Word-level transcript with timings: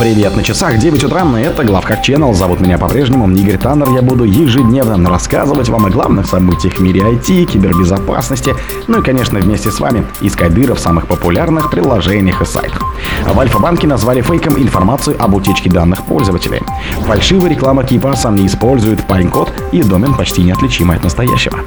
Привет, 0.00 0.34
на 0.34 0.42
часах 0.42 0.78
9 0.78 1.04
утра, 1.04 1.26
и 1.38 1.42
это 1.42 1.62
Главхак 1.62 1.98
Channel. 2.08 2.32
Зовут 2.32 2.60
меня 2.60 2.78
по-прежнему 2.78 3.30
Игорь 3.30 3.58
Таннер. 3.58 3.90
Я 3.90 4.00
буду 4.00 4.24
ежедневно 4.24 5.10
рассказывать 5.10 5.68
вам 5.68 5.84
о 5.84 5.90
главных 5.90 6.24
событиях 6.24 6.76
в 6.76 6.80
мире 6.80 7.02
IT, 7.02 7.44
кибербезопасности, 7.44 8.54
ну 8.88 9.00
и, 9.00 9.02
конечно, 9.02 9.38
вместе 9.38 9.70
с 9.70 9.78
вами 9.78 10.06
искать 10.22 10.54
дыры 10.54 10.74
самых 10.74 11.06
популярных 11.06 11.70
приложениях 11.70 12.40
и 12.40 12.46
сайтах. 12.46 12.82
В 13.26 13.38
Альфа-банке 13.38 13.86
назвали 13.86 14.22
фейком 14.22 14.56
информацию 14.56 15.22
об 15.22 15.34
утечке 15.34 15.68
данных 15.68 16.06
пользователей. 16.06 16.62
Фальшивая 17.06 17.50
реклама 17.50 17.84
KeePass 17.84 18.24
а 18.24 18.30
не 18.30 18.46
использует 18.46 19.06
Punycode 19.06 19.52
и 19.70 19.82
домен 19.82 20.14
почти 20.14 20.42
неотличимый 20.42 20.96
от 20.96 21.04
настоящего. 21.04 21.58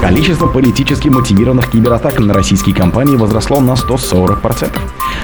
Количество 0.00 0.46
политически 0.46 1.08
мотивированных 1.08 1.70
кибератак 1.70 2.18
на 2.20 2.32
российские 2.32 2.74
компании 2.74 3.16
возросло 3.16 3.60
на 3.60 3.72
140%. 3.72 4.70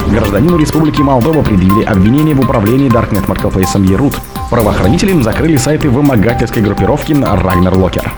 Гражданину 0.09 0.59
Республики 0.59 1.01
Молдова 1.01 1.43
предъявили 1.43 1.85
обвинение 1.85 2.35
в 2.35 2.41
управлении 2.41 2.58
Darknet 2.89 3.29
маркетплейсом 3.29 3.85
Ерут. 3.85 4.38
Правоохранители 4.51 5.21
закрыли 5.21 5.59
сайты 5.59 5.91
вымогательской 5.91 6.63
группировки 6.63 7.13
Ragnar 7.13 7.75
Locker. 7.75 8.09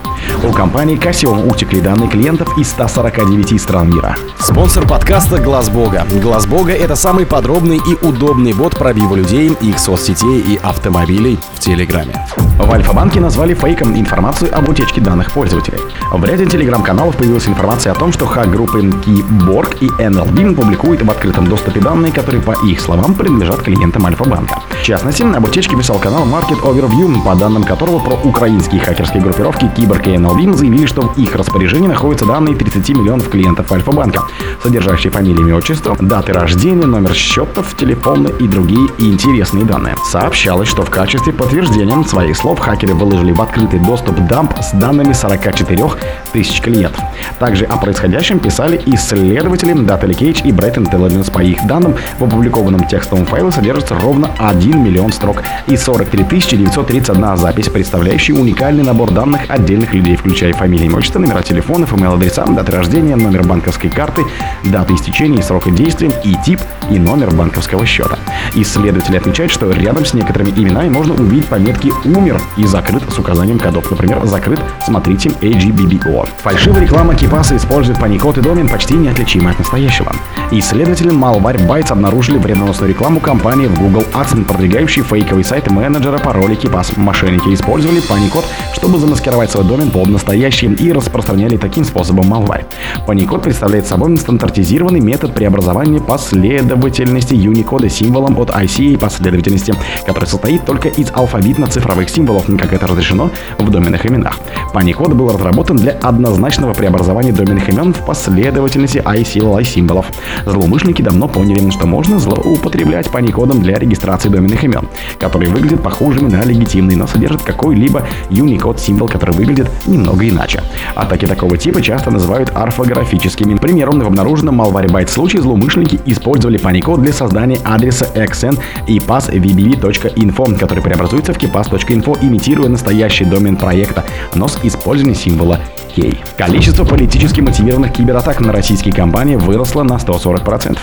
У 0.45 0.53
компании 0.53 0.97
Casio 0.97 1.51
утекли 1.51 1.81
данные 1.81 2.09
клиентов 2.09 2.57
из 2.57 2.71
149 2.71 3.61
стран 3.61 3.91
мира. 3.91 4.17
Спонсор 4.39 4.87
подкаста 4.87 5.39
Глаз 5.39 5.69
Бога. 5.71 6.07
Глаз 6.23 6.47
Бога 6.47 6.73
это 6.73 6.95
самый 6.95 7.27
подробный 7.27 7.79
и 7.79 8.07
удобный 8.07 8.53
бот 8.53 8.77
пробива 8.77 9.17
людей, 9.17 9.57
их 9.61 9.79
соцсетей 9.79 10.41
и 10.41 10.57
автомобилей 10.63 11.39
в 11.55 11.61
Телеграме. 11.61 12.15
В 12.37 12.73
Альфа-банке 12.73 13.21
назвали 13.21 13.55
фейком 13.55 13.99
информацию 13.99 14.57
об 14.57 14.69
утечке 14.69 15.01
данных 15.01 15.33
пользователей. 15.33 15.81
В 16.13 16.25
ряде 16.25 16.47
телеграм-каналов 16.47 17.17
появилась 17.17 17.49
информация 17.49 17.93
о 17.93 17.95
том, 17.95 18.13
что 18.13 18.27
хак-группы 18.27 18.81
Keyborg 18.81 19.79
и 19.81 19.87
NLB 19.87 20.55
публикуют 20.55 21.03
в 21.03 21.11
открытом 21.11 21.47
доступе 21.49 21.81
данные, 21.81 22.13
которые, 22.13 22.43
по 22.43 22.55
их 22.67 22.81
словам, 22.81 23.15
принадлежат 23.15 23.63
клиентам 23.63 24.07
Альфа-банка. 24.07 24.61
В 24.81 24.83
частности, 24.83 25.23
об 25.23 25.45
утечке 25.45 25.77
писал 25.77 25.99
канал 25.99 26.20
Market 26.25 26.61
Overview, 26.63 27.23
по 27.23 27.35
данным 27.35 27.65
которого 27.65 27.99
про 27.99 28.15
украинские 28.29 28.81
хакерские 28.81 29.23
группировки 29.23 29.71
Киборг 29.77 30.07
и 30.07 30.11
NLB 30.11 30.55
заявили, 30.55 30.87
что 30.87 31.03
в 31.03 31.19
их 31.19 31.35
распоряжении 31.35 31.89
находятся 31.89 32.27
данные 32.27 32.57
30 32.57 32.89
миллионов 32.91 33.29
клиентов 33.29 33.71
Альфа-банка, 33.73 34.23
содержащие 34.63 35.11
фамилии, 35.11 35.41
имя, 35.41 35.57
отчество, 35.57 35.97
даты 36.01 36.33
рождения, 36.33 36.87
номер 36.87 37.15
счетов, 37.15 37.77
телефоны 37.77 38.29
и 38.39 38.47
другие 38.47 38.89
интересные 38.99 39.65
данные. 39.65 39.97
Сообщалось, 40.11 40.69
что 40.69 40.83
в 40.83 40.91
качестве 40.91 41.33
подтверждения 41.33 42.03
своих 42.05 42.37
слов 42.37 42.59
хакеры 42.59 42.95
выложили 42.95 43.33
в 43.33 43.41
открытый 43.41 43.81
доступ 43.81 44.17
дамп 44.27 44.53
с 44.61 44.73
данными 44.73 45.13
44 45.13 45.85
тысяч 46.33 46.61
клиентов. 46.61 47.03
Также 47.39 47.65
о 47.65 47.77
происходящем 47.77 48.39
писали 48.39 48.81
исследователи 48.87 49.75
Data 49.75 50.07
Cage 50.07 50.43
и 50.45 50.51
Bright 50.51 50.77
Intelligence. 50.77 51.31
По 51.31 51.41
их 51.41 51.67
данным, 51.67 51.97
в 52.19 52.25
опубликованном 52.25 52.87
текстовом 52.87 53.27
файле 53.27 53.51
содержится 53.51 53.95
ровно 53.95 54.31
1 54.39 54.83
миллион 54.83 55.13
строк 55.13 55.43
и 55.67 55.77
43 55.77 56.10
931 56.17 57.37
запись, 57.37 57.69
представляющая 57.69 58.35
уникальный 58.35 58.83
набор 58.83 59.11
данных 59.11 59.43
отдельных 59.49 59.95
людей, 59.95 60.17
включая 60.17 60.53
фамилии, 60.53 60.87
имущество, 60.89 61.19
номера 61.19 61.43
телефонов, 61.43 61.93
email-адреса, 61.93 62.45
даты 62.47 62.73
рождения, 62.73 63.17
номер 63.17 63.45
банковской 63.45 63.91
карты, 63.91 64.23
дату 64.65 64.95
истечения 64.95 65.43
срока 65.43 65.71
действия, 65.71 66.11
и 66.25 66.35
тип, 66.45 66.61
и 66.91 66.99
номер 66.99 67.35
банковского 67.35 67.87
счета. 67.87 68.19
Исследователи 68.55 69.17
отмечают, 69.17 69.53
что 69.53 69.71
рядом 69.71 70.05
с 70.05 70.15
некоторыми 70.15 70.51
именами 70.51 70.89
можно 70.89 71.15
увидеть 71.15 71.47
пометки 71.47 71.93
«умер» 72.05 72.41
и 72.57 72.67
«закрыт» 72.67 73.03
с 73.11 73.19
указанием 73.19 73.59
кодов. 73.59 73.91
Например, 73.91 74.25
«закрыт», 74.27 74.61
смотрите 74.85 75.31
AGBBO. 75.41 76.29
Фальшивая 76.43 76.83
реклама 76.83 77.15
Кипаса 77.15 77.57
использует 77.57 77.99
паникод 77.99 78.39
и 78.39 78.41
домен 78.41 78.69
почти 78.69 78.95
неотличимы 78.95 79.51
от 79.51 79.59
настоящего. 79.59 80.13
Исследователи 80.51 81.11
Malwarebytes 81.11 81.93
обнаружили 81.93 82.39
вредоносную 82.39 82.91
рекламу 82.91 83.21
компании 83.21 83.67
в 83.67 83.79
Google 83.79 84.05
Ads, 84.13 84.45
продвигающей 84.45 85.03
фейковый 85.03 85.45
сайт 85.45 85.71
менеджера 85.71 86.19
пароля 86.19 86.55
Кипас. 86.55 86.97
Мошенники 86.97 87.53
использовали 87.55 88.01
паникод, 88.01 88.45
чтобы 88.75 88.99
замаскировать 88.99 89.51
свой 89.51 89.65
домен 89.65 89.91
под 89.91 90.09
настоящий 90.09 90.67
и 90.67 90.93
распространяли 90.93 91.57
таким 91.57 91.85
способом 91.85 92.33
malware. 92.33 92.65
Паникод 93.07 93.43
представляет 93.43 93.87
собой 93.87 94.17
стандартизированный 94.17 95.01
метод 95.01 95.35
преобразования 95.35 96.01
последовательности 96.01 97.35
Unicode 97.35 97.89
символом 98.31 98.43
от 98.43 98.51
ICA 98.51 98.99
последовательности, 98.99 99.75
который 100.07 100.27
состоит 100.27 100.65
только 100.65 100.89
из 100.89 101.11
алфавитно-цифровых 101.11 102.09
символов, 102.09 102.47
как 102.59 102.73
это 102.73 102.87
разрешено 102.87 103.31
в 103.59 103.71
доменных 103.71 104.07
именах. 104.07 104.39
Паникод 104.73 105.15
был 105.15 105.29
разработан 105.29 105.77
для 105.77 105.93
однозначного 105.93 106.75
преобразования 106.75 107.33
доменных 107.33 107.69
имен 107.69 107.93
в 107.93 108.05
последовательности 108.05 108.99
ICLI 108.99 109.65
символов. 109.65 110.07
Злоумышленники 110.47 111.03
давно 111.03 111.29
поняли, 111.29 111.71
что 111.71 111.87
можно 111.87 112.19
злоупотреблять 112.19 113.11
паникодом 113.11 113.61
для 113.63 113.79
регистрации 113.79 114.29
доменных 114.29 114.65
имен, 114.65 114.89
которые 115.19 115.51
выглядят 115.51 115.83
похожими 115.83 116.29
на 116.31 116.45
легитимные, 116.45 116.97
но 116.97 117.07
содержат 117.07 117.43
какой-либо 117.43 118.07
Unicode 118.31 118.79
символ, 118.79 119.09
который 119.09 119.35
выглядит 119.35 119.69
немного 119.87 120.29
иначе. 120.29 120.63
Атаки 120.95 121.27
такого 121.27 121.57
типа 121.57 121.83
часто 121.83 122.11
называют 122.11 122.51
орфографическими. 122.55 123.57
Примером 123.57 124.01
в 124.01 124.07
обнаруженном 124.07 124.61
Malwarebyte 124.61 125.09
случае 125.09 125.43
злоумышленники 125.43 126.01
использовали 126.07 126.59
паникод 126.59 127.03
для 127.03 127.13
создания 127.13 127.59
адреса 127.65 128.07
xn 128.15 128.59
и 128.87 128.99
passvbb.info, 128.99 130.59
который 130.59 130.83
преобразуется 130.83 131.33
в 131.33 131.39
kpass.info, 131.39 132.19
имитируя 132.23 132.69
настоящий 132.69 133.25
домен 133.25 133.57
проекта, 133.57 134.05
но 134.35 134.49
с 134.49 134.59
использованием 134.63 135.17
символа 135.17 135.61
Кей. 135.95 136.21
Количество 136.37 136.85
политически 136.85 137.41
мотивированных 137.41 137.93
кибератак 137.93 138.41
на 138.41 138.53
российские 138.53 138.95
компании 138.95 139.37
выросло 139.37 139.83
на 139.83 139.95
140%. 139.95 140.79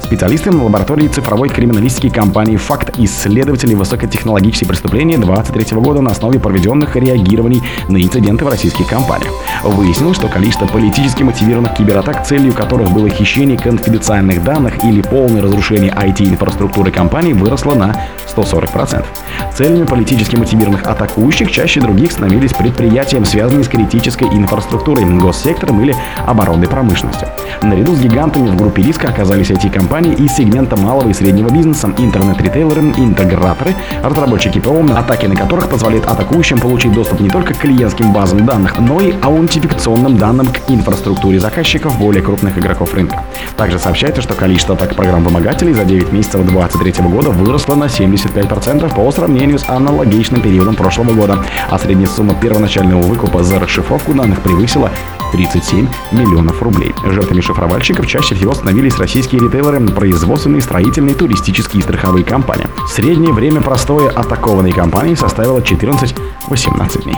Специалисты 0.00 0.50
лаборатории 0.50 1.08
цифровой 1.08 1.48
криминалистики 1.48 2.08
компании 2.08 2.56
«Факт» 2.56 2.98
исследователи 2.98 3.74
высокотехнологические 3.74 4.68
преступления 4.68 5.18
2023 5.18 5.78
года 5.78 6.00
на 6.00 6.10
основе 6.10 6.38
проведенных 6.38 6.96
реагирований 6.96 7.62
на 7.88 8.02
инциденты 8.02 8.44
в 8.44 8.48
российских 8.48 8.88
компаниях. 8.88 9.32
Выяснилось, 9.62 10.16
что 10.16 10.28
количество 10.28 10.66
политически 10.66 11.22
мотивированных 11.22 11.74
кибератак, 11.74 12.26
целью 12.26 12.52
которых 12.52 12.90
было 12.90 13.08
хищение 13.08 13.58
конфиденциальных 13.58 14.42
данных 14.44 14.84
или 14.84 15.02
полное 15.02 15.42
разрушение 15.42 15.92
IT-инфраструктуры 15.92 16.90
компании, 16.90 17.32
выросло 17.32 17.74
на 17.74 17.96
140%. 18.34 19.04
Целями 19.54 19.84
политически 19.84 20.36
мотивированных 20.36 20.86
атакующих 20.86 21.50
чаще 21.50 21.80
других 21.80 22.12
становились 22.12 22.52
предприятия, 22.52 23.24
связанные 23.24 23.64
с 23.64 23.68
критической 23.68 24.28
инфраструктурой, 24.28 24.49
госсектором 25.18 25.80
или 25.80 25.94
оборонной 26.26 26.68
промышленностью. 26.68 27.28
Наряду 27.62 27.94
с 27.94 28.00
гигантами 28.00 28.48
в 28.48 28.56
группе 28.56 28.82
риска 28.82 29.08
оказались 29.08 29.50
IT-компании 29.50 30.14
из 30.14 30.34
сегмента 30.34 30.76
малого 30.76 31.08
и 31.08 31.12
среднего 31.12 31.50
бизнеса, 31.50 31.92
интернет-ритейлеры, 31.98 32.80
интеграторы, 32.96 33.74
разработчики 34.02 34.58
ПО, 34.58 34.84
атаки 34.96 35.26
на 35.26 35.36
которых 35.36 35.68
позволяют 35.68 36.06
атакующим 36.06 36.58
получить 36.58 36.92
доступ 36.92 37.20
не 37.20 37.28
только 37.28 37.54
к 37.54 37.58
клиентским 37.58 38.12
базам 38.12 38.46
данных, 38.46 38.78
но 38.78 39.00
и 39.00 39.14
аутентификационным 39.20 40.16
данным 40.16 40.46
к 40.46 40.70
инфраструктуре 40.70 41.38
заказчиков 41.38 41.98
более 41.98 42.22
крупных 42.22 42.58
игроков 42.58 42.94
рынка. 42.94 43.24
Также 43.56 43.78
сообщается, 43.78 44.22
что 44.22 44.34
количество 44.34 44.74
атак 44.74 44.94
программ-вымогателей 44.94 45.74
за 45.74 45.84
9 45.84 46.12
месяцев 46.12 46.46
2023 46.46 47.04
года 47.08 47.30
выросло 47.30 47.74
на 47.74 47.84
75% 47.84 48.94
по 48.94 49.10
сравнению 49.12 49.58
с 49.58 49.68
аналогичным 49.68 50.40
периодом 50.40 50.74
прошлого 50.74 51.12
года, 51.12 51.44
а 51.68 51.78
средняя 51.78 52.08
сумма 52.08 52.34
первоначального 52.34 53.02
выкупа 53.02 53.42
за 53.42 53.58
расшифровку 53.58 54.14
данных 54.14 54.39
превысила 54.40 54.90
37 55.32 55.86
миллионов 56.12 56.60
рублей. 56.62 56.94
Жертвами 57.04 57.40
шифровальщиков 57.40 58.06
чаще 58.06 58.34
всего 58.34 58.52
становились 58.52 58.98
российские 58.98 59.40
ритейлеры, 59.40 59.80
производственные, 59.88 60.62
строительные, 60.62 61.14
туристические 61.14 61.80
и 61.80 61.82
страховые 61.82 62.24
компании. 62.24 62.66
Среднее 62.88 63.32
время 63.32 63.60
простоя 63.60 64.10
атакованной 64.10 64.72
компании 64.72 65.14
составило 65.14 65.60
14-18 65.60 67.04
дней. 67.04 67.16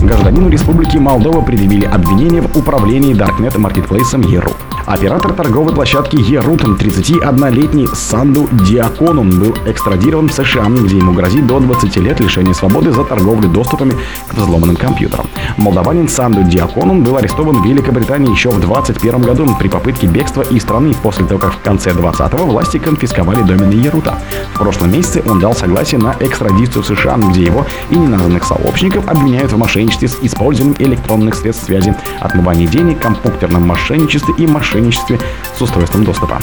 Гражданину 0.00 0.48
Республики 0.48 0.96
Молдова 0.96 1.40
предъявили 1.40 1.86
обвинение 1.86 2.42
в 2.42 2.56
управлении 2.56 3.14
Darknet 3.14 3.56
маркетплейсом 3.58 4.22
Еру. 4.22 4.50
Оператор 4.86 5.32
торговой 5.32 5.74
площадки 5.74 6.14
Ерутон, 6.14 6.76
31-летний 6.76 7.88
Санду 7.92 8.48
Диаконум, 8.52 9.30
был 9.30 9.52
экстрадирован 9.66 10.28
в 10.28 10.32
США, 10.32 10.66
где 10.68 10.98
ему 10.98 11.12
грозит 11.12 11.44
до 11.44 11.58
20 11.58 11.96
лет 11.96 12.20
лишения 12.20 12.54
свободы 12.54 12.92
за 12.92 13.02
торговлю 13.02 13.48
доступами 13.48 13.94
к 14.28 14.34
взломанным 14.34 14.76
компьютерам. 14.76 15.26
Молдаванин 15.56 16.08
Санду 16.08 16.44
Диаконум 16.44 17.02
был 17.02 17.16
арестован 17.16 17.62
в 17.62 17.66
Великобритании 17.66 18.30
еще 18.30 18.50
в 18.50 18.60
2021 18.60 19.22
году 19.22 19.56
при 19.58 19.66
попытке 19.66 20.06
бегства 20.06 20.42
из 20.42 20.62
страны 20.62 20.94
после 21.02 21.26
того, 21.26 21.40
как 21.40 21.54
в 21.54 21.60
конце 21.62 21.90
2020-го 21.90 22.44
власти 22.44 22.78
конфисковали 22.78 23.42
домены 23.42 23.72
Ерута. 23.72 24.14
В 24.54 24.58
прошлом 24.60 24.92
месяце 24.92 25.20
он 25.26 25.40
дал 25.40 25.56
согласие 25.56 25.98
на 25.98 26.14
экстрадицию 26.20 26.84
в 26.84 26.86
США, 26.86 27.16
где 27.16 27.42
его 27.42 27.66
и 27.90 27.96
неназванных 27.96 28.44
сообщников 28.44 29.08
обвиняют 29.08 29.50
в 29.50 29.58
мошенничестве 29.58 30.06
с 30.06 30.18
использованием 30.22 30.76
электронных 30.78 31.34
средств 31.34 31.64
связи, 31.64 31.92
отмывании 32.20 32.66
денег, 32.66 33.00
компьютерном 33.00 33.66
мошенничестве 33.66 34.32
и 34.38 34.46
мошенничестве 34.46 34.75
мошенничестве 34.76 35.18
с 35.56 35.62
устройством 35.62 36.04
доступа. 36.04 36.38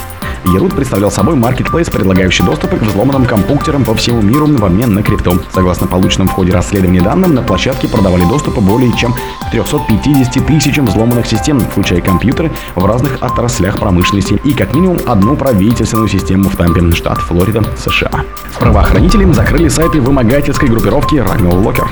Ерут 0.46 0.76
представлял 0.76 1.10
собой 1.10 1.36
маркетплейс, 1.36 1.90
предлагающий 1.90 2.44
доступы 2.44 2.76
к 2.76 2.82
взломанным 2.82 3.26
компьютерам 3.26 3.86
по 3.86 3.96
всему 3.96 4.22
миру 4.22 4.46
в 4.46 4.66
обмен 4.66 4.94
на 4.94 5.02
крипту. 5.02 5.40
Согласно 5.54 5.88
полученным 5.88 6.28
в 6.28 6.34
ходе 6.34 6.52
расследования 6.52 7.02
данным, 7.02 7.34
на 7.34 7.42
площадке 7.42 7.88
продавали 7.88 8.26
доступы 8.26 8.60
более 8.60 8.92
чем 8.98 9.16
350 9.52 10.46
тысячам 10.46 10.86
взломанных 10.86 11.28
систем, 11.28 11.62
включая 11.62 12.02
компьютеры 12.02 12.52
в 12.76 12.86
разных 12.86 13.20
отраслях 13.22 13.80
промышленности 13.80 14.42
и 14.44 14.54
как 14.54 14.76
минимум 14.76 14.98
одну 15.06 15.38
правительственную 15.38 16.10
систему 16.10 16.50
в 16.50 16.58
Тампе, 16.58 16.92
штат 16.92 17.20
Флорида, 17.20 17.64
США. 17.78 18.12
Правоохранители 18.60 19.32
закрыли 19.32 19.70
сайты 19.70 20.02
вымогательской 20.02 20.68
группировки 20.68 21.16
Рагнул 21.16 21.56
Локер. 21.56 21.88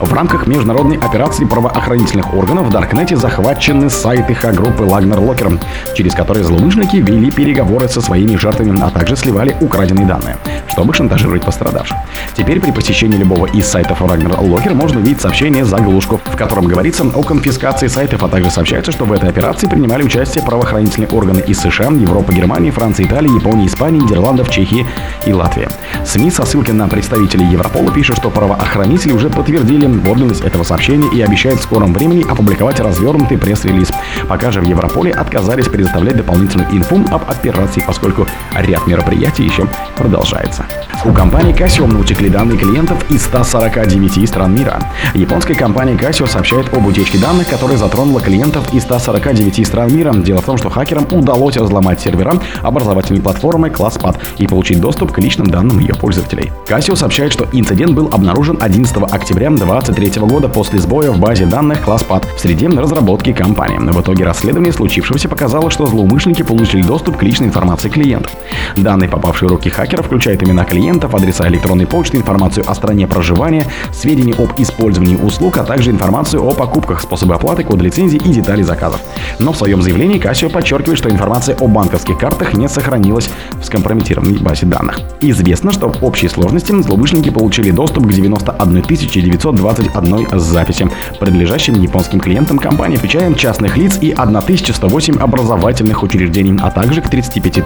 В 0.00 0.12
рамках 0.12 0.46
международной 0.46 0.98
операции 0.98 1.46
правоохранительных 1.46 2.34
органов 2.34 2.66
в 2.66 2.70
Даркнете 2.70 3.16
захвачены 3.16 3.88
сайты 3.88 4.34
Х-группы 4.34 4.82
Лагнер 4.82 5.18
Локер, 5.18 5.58
через 5.94 6.14
которые 6.14 6.44
злоумышленники 6.44 6.96
вели 6.96 7.30
переговоры 7.30 7.88
со 7.88 8.02
своими 8.02 8.36
жертвами, 8.36 8.78
а 8.82 8.90
также 8.90 9.16
сливали 9.16 9.56
украденные 9.60 10.06
данные, 10.06 10.36
чтобы 10.68 10.94
шантажировать 10.94 11.44
пострадавших. 11.44 11.96
Теперь 12.34 12.60
при 12.60 12.70
посещении 12.70 13.16
любого 13.16 13.46
из 13.46 13.66
сайтов 13.66 14.00
Лагнер 14.00 14.38
Локер 14.40 14.74
можно 14.74 15.00
увидеть 15.00 15.20
сообщение 15.20 15.64
заглушку, 15.64 16.20
в 16.24 16.36
котором 16.36 16.66
говорится 16.66 17.04
о 17.04 17.22
конфискации 17.22 17.86
сайтов, 17.86 18.22
а 18.22 18.28
также 18.28 18.50
сообщается, 18.50 18.92
что 18.92 19.04
в 19.04 19.12
этой 19.12 19.28
операции 19.28 19.66
принимали 19.66 20.02
участие 20.02 20.44
правоохранительные 20.44 21.08
органы 21.08 21.40
из 21.40 21.60
США, 21.60 21.86
Европы, 21.90 22.34
Германии, 22.34 22.70
Франции, 22.70 23.04
Италии, 23.04 23.34
Японии, 23.34 23.66
Испании, 23.66 24.00
Нидерландов, 24.00 24.50
Чехии 24.50 24.86
и 25.26 25.32
Латвии. 25.32 25.68
СМИ 26.04 26.30
со 26.30 26.44
ссылкой 26.44 26.74
на 26.74 26.88
представителей 26.88 27.46
Европола 27.46 27.90
пишут, 27.92 28.18
что 28.18 28.30
правоохранители 28.30 29.12
уже 29.12 29.30
подтвердили 29.30 29.86
подлинность 30.00 30.42
этого 30.42 30.62
сообщения 30.62 31.08
и 31.12 31.20
обещает 31.20 31.58
в 31.58 31.62
скором 31.62 31.92
времени 31.92 32.24
опубликовать 32.28 32.80
развернутый 32.80 33.38
пресс-релиз. 33.38 33.90
Пока 34.28 34.50
же 34.50 34.60
в 34.60 34.64
Европоле 34.64 35.12
отказались 35.12 35.68
предоставлять 35.68 36.16
дополнительную 36.16 36.70
инфу 36.70 37.04
об 37.10 37.28
операции, 37.28 37.82
поскольку 37.86 38.26
ряд 38.54 38.86
мероприятий 38.86 39.44
еще 39.44 39.66
продолжается. 39.96 40.55
У 41.04 41.12
компании 41.12 41.54
Casio 41.54 41.86
утекли 42.00 42.28
данные 42.28 42.58
клиентов 42.58 43.04
из 43.10 43.22
149 43.24 44.28
стран 44.28 44.54
мира. 44.54 44.82
Японская 45.14 45.56
компания 45.56 45.94
Casio 45.94 46.26
сообщает 46.26 46.72
об 46.74 46.86
утечке 46.86 47.18
данных, 47.18 47.48
которая 47.48 47.76
затронула 47.76 48.20
клиентов 48.20 48.72
из 48.74 48.82
149 48.82 49.66
стран 49.66 49.94
мира. 49.94 50.12
Дело 50.12 50.40
в 50.40 50.44
том, 50.44 50.56
что 50.56 50.70
хакерам 50.70 51.06
удалось 51.10 51.56
взломать 51.56 52.00
сервера 52.00 52.34
образовательной 52.62 53.20
платформы 53.20 53.68
ClassPad 53.68 54.16
и 54.38 54.46
получить 54.46 54.80
доступ 54.80 55.12
к 55.12 55.18
личным 55.18 55.48
данным 55.48 55.78
ее 55.78 55.94
пользователей. 55.94 56.52
Casio 56.66 56.96
сообщает, 56.96 57.32
что 57.32 57.46
инцидент 57.52 57.92
был 57.92 58.08
обнаружен 58.12 58.58
11 58.60 58.96
октября 58.96 59.50
2023 59.50 60.22
года 60.22 60.48
после 60.48 60.78
сбоя 60.80 61.10
в 61.12 61.18
базе 61.18 61.46
данных 61.46 61.86
ClassPad 61.86 62.24
в 62.36 62.40
среде 62.40 62.68
разработки 62.68 63.32
компании. 63.32 63.78
В 63.78 64.00
итоге 64.00 64.24
расследование 64.24 64.72
случившегося 64.72 65.28
показало, 65.28 65.70
что 65.70 65.86
злоумышленники 65.86 66.42
получили 66.42 66.82
доступ 66.82 67.16
к 67.18 67.22
личной 67.22 67.48
информации 67.48 67.88
клиентов. 67.88 68.32
Данные, 68.76 69.08
попавшие 69.08 69.48
в 69.48 69.52
руки 69.52 69.70
хакеров, 69.70 70.06
включают 70.06 70.42
имена 70.46 70.64
клиентов, 70.64 71.14
адреса 71.14 71.48
электронной 71.48 71.86
почты, 71.86 72.16
информацию 72.16 72.64
о 72.68 72.74
стране 72.74 73.06
проживания, 73.06 73.66
сведения 73.92 74.34
об 74.34 74.50
использовании 74.58 75.16
услуг, 75.16 75.58
а 75.58 75.64
также 75.64 75.90
информацию 75.90 76.42
о 76.42 76.52
покупках, 76.52 77.00
способы 77.00 77.34
оплаты, 77.34 77.64
код 77.64 77.82
лицензии 77.82 78.16
и 78.16 78.32
детали 78.32 78.62
заказов. 78.62 79.00
Но 79.38 79.52
в 79.52 79.56
своем 79.56 79.82
заявлении 79.82 80.20
Casio 80.20 80.50
подчеркивает, 80.50 80.98
что 80.98 81.10
информация 81.10 81.56
о 81.56 81.66
банковских 81.66 82.18
картах 82.18 82.54
не 82.54 82.68
сохранилась 82.68 83.28
в 83.60 83.64
скомпрометированной 83.64 84.38
базе 84.38 84.66
данных. 84.66 85.00
Известно, 85.20 85.72
что 85.72 85.88
в 85.88 86.04
общей 86.04 86.28
сложности 86.28 86.72
злоумышленники 86.80 87.30
получили 87.30 87.70
доступ 87.70 88.06
к 88.06 88.12
91 88.12 88.82
921 88.82 90.38
записи, 90.38 90.88
принадлежащим 91.18 91.74
японским 91.74 92.20
клиентам 92.20 92.58
компании, 92.58 92.96
включая 92.96 93.32
частных 93.34 93.76
лиц 93.76 93.98
и 94.00 94.12
1108 94.12 95.18
образовательных 95.18 96.02
учреждений, 96.02 96.58
а 96.62 96.70
также 96.70 97.00
к 97.00 97.08
35 97.08 97.64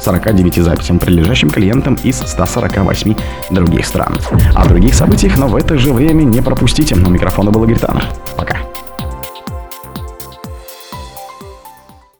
049 0.00 0.54
записям, 0.56 0.98
принадлежащим 0.98 1.50
клиентам 1.50 1.98
из 2.02 2.11
148 2.12 3.14
других 3.50 3.86
стран. 3.86 4.16
О 4.54 4.66
других 4.68 4.94
событиях, 4.94 5.38
но 5.38 5.48
в 5.48 5.56
это 5.56 5.78
же 5.78 5.92
время 5.92 6.22
не 6.22 6.40
пропустите. 6.40 6.94
У 6.94 7.10
микрофона 7.10 7.50
был 7.50 7.64
Игорь. 7.64 7.78
Пока. 8.36 8.71